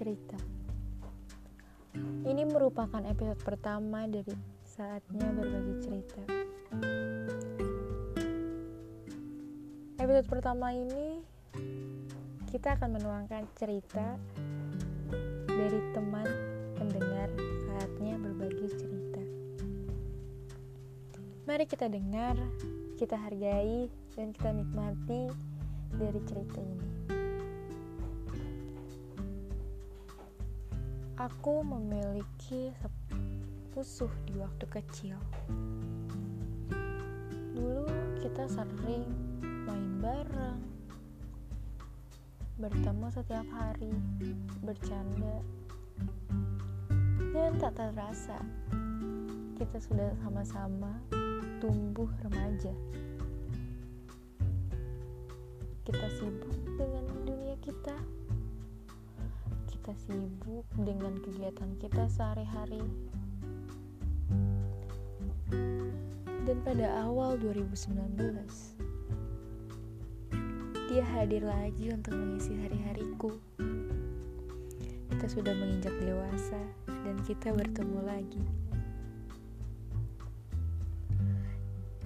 [0.00, 0.40] cerita.
[2.24, 4.32] Ini merupakan episode pertama dari
[4.64, 6.22] saatnya berbagi cerita.
[10.00, 11.20] Episode pertama ini
[12.48, 14.16] kita akan menuangkan cerita
[15.44, 16.24] dari teman
[16.80, 17.28] pendengar
[17.68, 19.22] saatnya berbagi cerita.
[21.44, 22.40] Mari kita dengar,
[22.96, 25.28] kita hargai, dan kita nikmati
[26.00, 26.99] dari cerita ini.
[31.20, 32.72] Aku memiliki
[33.76, 35.20] musuh di waktu kecil.
[37.52, 37.84] Dulu
[38.24, 39.04] kita sering
[39.68, 40.64] main bareng,
[42.56, 43.92] bertemu setiap hari,
[44.64, 45.44] bercanda,
[47.36, 48.40] dan tak terasa
[49.60, 51.04] kita sudah sama-sama
[51.60, 52.72] tumbuh remaja.
[55.84, 58.19] Kita sibuk dengan dunia kita
[59.90, 62.78] kita sibuk dengan kegiatan kita sehari-hari.
[66.46, 67.98] Dan pada awal 2019,
[70.94, 73.34] dia hadir lagi untuk mengisi hari-hariku.
[75.10, 78.46] Kita sudah menginjak dewasa dan kita bertemu lagi.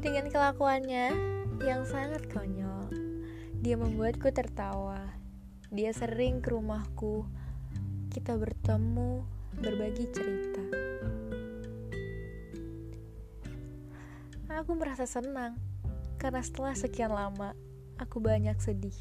[0.00, 1.12] Dengan kelakuannya
[1.60, 2.88] yang sangat konyol,
[3.60, 5.04] dia membuatku tertawa.
[5.68, 7.43] Dia sering ke rumahku
[8.14, 9.26] kita bertemu,
[9.58, 10.62] berbagi cerita.
[14.54, 15.58] Aku merasa senang
[16.14, 17.58] karena setelah sekian lama
[17.98, 18.94] aku banyak sedih.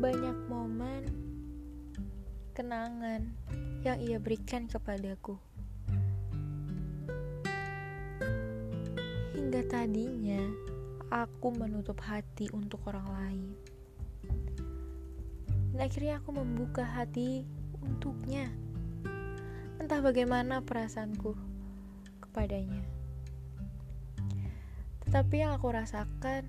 [0.00, 1.04] Banyak momen
[2.56, 3.36] kenangan
[3.84, 5.36] yang ia berikan kepadaku.
[9.36, 10.40] Hingga tadinya
[11.12, 13.65] aku menutup hati untuk orang lain
[15.76, 17.44] dan akhirnya aku membuka hati
[17.84, 18.48] untuknya.
[19.76, 21.36] Entah bagaimana perasaanku
[22.24, 22.80] kepadanya.
[25.04, 26.48] Tetapi yang aku rasakan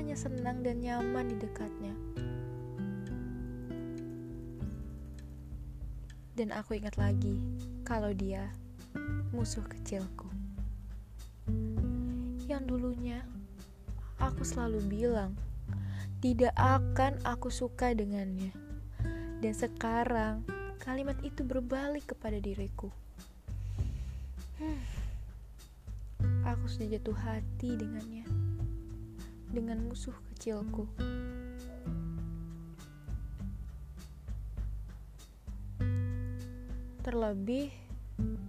[0.00, 1.92] hanya senang dan nyaman di dekatnya.
[6.32, 7.44] Dan aku ingat lagi
[7.84, 8.48] kalau dia
[9.36, 10.32] musuh kecilku.
[12.48, 13.20] Yang dulunya
[14.16, 15.36] aku selalu bilang
[16.18, 18.50] tidak akan aku suka dengannya.
[19.38, 20.42] Dan sekarang
[20.82, 22.90] kalimat itu berbalik kepada diriku.
[24.58, 24.82] Hmm,
[26.42, 28.26] aku sudah jatuh hati dengannya,
[29.54, 30.90] dengan musuh kecilku.
[37.06, 37.70] Terlebih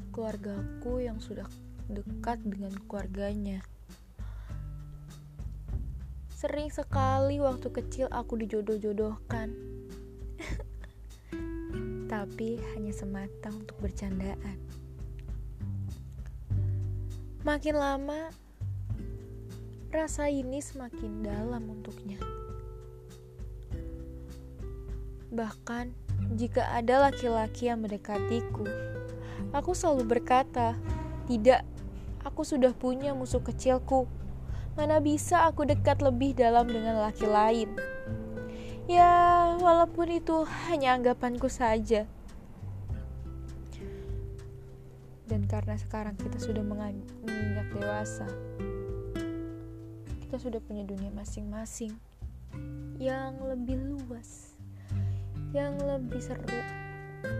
[0.09, 1.45] keluargaku yang sudah
[1.85, 3.61] dekat dengan keluarganya.
[6.39, 9.51] Sering sekali waktu kecil aku dijodoh-jodohkan.
[12.15, 14.55] Tapi hanya semata untuk bercandaan.
[17.43, 18.31] Makin lama,
[19.91, 22.23] rasa ini semakin dalam untuknya.
[25.35, 25.91] Bahkan
[26.39, 28.63] jika ada laki-laki yang mendekatiku,
[29.51, 30.79] aku selalu berkata,
[31.27, 31.67] "Tidak,
[32.23, 34.18] aku sudah punya musuh kecilku."
[34.79, 37.75] Mana bisa aku dekat lebih dalam dengan laki lain?
[38.87, 39.11] Ya,
[39.59, 42.07] walaupun itu hanya anggapanku saja.
[45.27, 48.23] Dan karena sekarang kita sudah menginjak dewasa,
[50.23, 51.99] kita sudah punya dunia masing-masing
[53.03, 54.55] yang lebih luas,
[55.51, 56.55] yang lebih seru,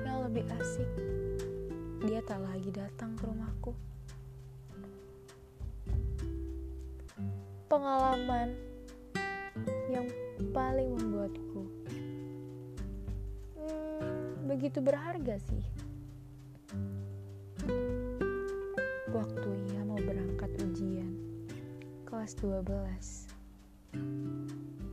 [0.03, 0.91] yang lebih asik.
[2.03, 3.88] Dia tak lagi datang ke rumahku.
[7.69, 8.57] Pengalaman
[9.93, 10.09] yang
[10.49, 11.69] paling membuatku
[13.53, 15.61] hmm, begitu berharga sih.
[19.13, 21.13] Waktu ia mau berangkat ujian
[22.09, 23.29] kelas 12.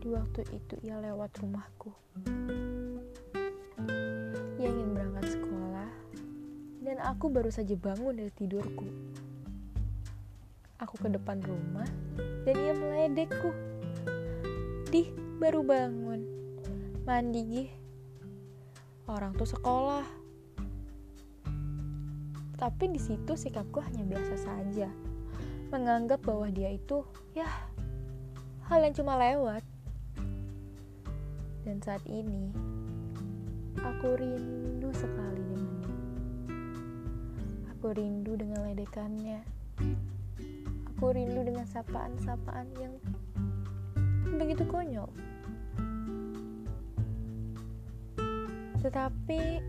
[0.05, 1.97] Di waktu itu ia lewat rumahku.
[4.61, 5.91] Ia ingin berangkat sekolah
[6.85, 8.85] dan aku baru saja bangun dari tidurku.
[10.97, 11.85] Aku ke depan rumah
[12.49, 13.53] dan ia meledekku.
[14.89, 16.25] Dih, baru bangun.
[17.05, 17.71] Mandi, gih.
[19.05, 20.09] Orang tuh sekolah.
[22.57, 24.89] Tapi di situ sikapku hanya biasa saja.
[25.69, 27.05] Menganggap bahwa dia itu,
[27.37, 27.45] ya,
[28.65, 29.69] hal yang cuma lewat.
[31.69, 32.57] Dan saat ini,
[33.85, 35.93] aku rindu sekali dengannya.
[37.77, 39.56] Aku rindu dengan ledekannya
[40.97, 42.97] Aku rindu dengan sapaan-sapaan yang
[44.33, 45.13] begitu konyol.
[48.81, 49.61] Tetapi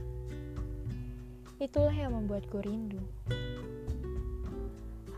[1.60, 3.04] itulah yang membuatku rindu.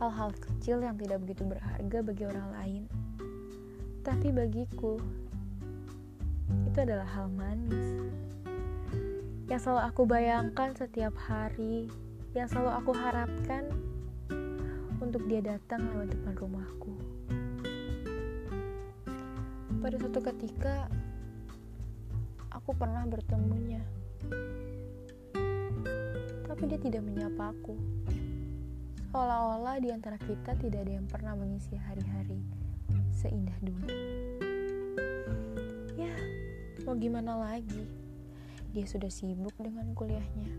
[0.01, 2.83] Hal-hal kecil yang tidak begitu berharga bagi orang lain.
[4.01, 4.97] Tapi bagiku,
[6.65, 8.01] itu adalah hal manis.
[9.45, 11.85] Yang selalu aku bayangkan setiap hari,
[12.33, 13.69] yang selalu aku harapkan
[14.99, 16.93] untuk dia datang lewat depan rumahku.
[19.79, 20.91] Pada suatu ketika,
[22.51, 23.79] aku pernah bertemunya.
[26.43, 27.79] Tapi dia tidak menyapa aku.
[29.09, 32.43] Seolah-olah di antara kita tidak ada yang pernah mengisi hari-hari
[33.15, 33.87] seindah dulu.
[35.95, 36.11] Ya,
[36.83, 37.87] mau gimana lagi?
[38.75, 40.51] Dia sudah sibuk dengan kuliahnya.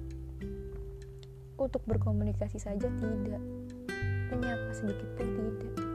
[1.60, 3.59] Untuk berkomunikasi saja tidak.
[4.30, 5.26] Menyapa sedikit pun
[5.58, 5.90] tidak.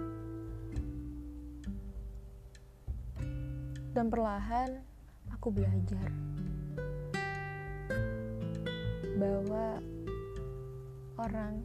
[3.95, 4.83] Dan perlahan
[5.31, 6.11] aku belajar
[9.15, 9.79] bahwa
[11.15, 11.63] orang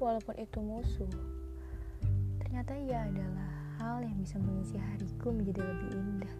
[0.00, 1.12] walaupun itu musuh
[2.40, 6.36] ternyata ia adalah hal yang bisa mengisi hariku menjadi lebih indah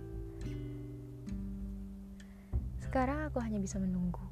[2.80, 4.24] sekarang aku hanya bisa menunggu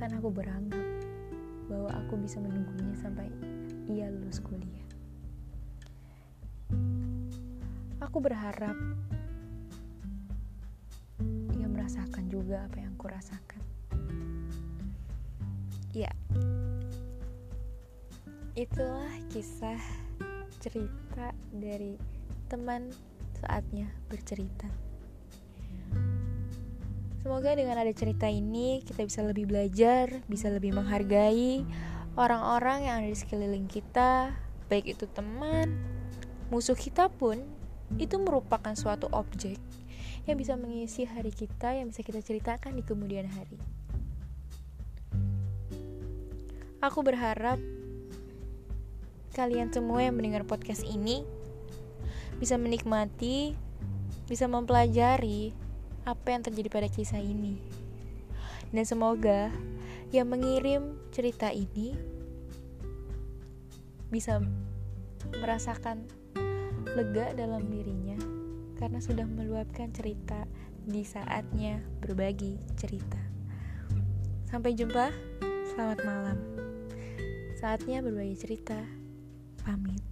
[0.00, 0.88] bahkan aku beranggap
[1.68, 3.28] bahwa aku bisa menunggunya sampai
[3.84, 4.88] ia lulus kuliah
[8.00, 8.72] Aku berharap
[11.52, 13.60] dia merasakan juga apa yang kurasakan.
[15.92, 16.08] Ya,
[18.56, 19.84] itulah kisah
[20.64, 22.00] cerita dari
[22.48, 22.88] teman
[23.36, 24.89] saatnya bercerita.
[27.20, 31.68] Semoga dengan ada cerita ini kita bisa lebih belajar, bisa lebih menghargai
[32.16, 34.32] orang-orang yang ada di sekeliling kita,
[34.72, 35.68] baik itu teman,
[36.48, 37.44] musuh kita pun
[38.00, 39.60] itu merupakan suatu objek
[40.24, 43.60] yang bisa mengisi hari kita yang bisa kita ceritakan di kemudian hari.
[46.80, 47.60] Aku berharap
[49.36, 51.20] kalian semua yang mendengar podcast ini
[52.40, 53.52] bisa menikmati,
[54.24, 55.52] bisa mempelajari
[56.04, 57.60] apa yang terjadi pada kisah ini.
[58.70, 59.50] Dan semoga
[60.10, 61.94] yang mengirim cerita ini
[64.10, 64.42] bisa
[65.38, 66.06] merasakan
[66.98, 68.18] lega dalam dirinya
[68.80, 70.48] karena sudah meluapkan cerita
[70.82, 73.20] di saatnya berbagi cerita.
[74.50, 75.14] Sampai jumpa,
[75.70, 76.38] selamat malam.
[77.60, 78.80] Saatnya berbagi cerita.
[79.62, 80.09] Pamit.